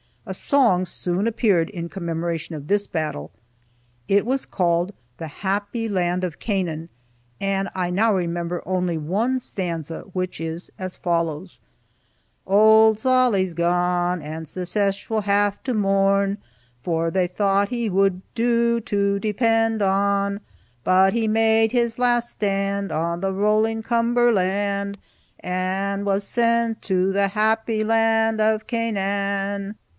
[0.25, 3.31] A song soon appeared in commemoration of this battle.
[4.07, 6.89] It was called "The Happy Land of Canaan,"
[7.39, 11.59] and I now remember only one stanza, which is as follows:
[12.47, 16.37] "Old Zolly's gone, And Secesh will have to mourn,
[16.81, 20.39] For they thought he would do to depend on;
[20.83, 24.97] But he made his last stand On the rolling Cumberland,
[25.41, 29.75] And was sent to the happy land of Canaan."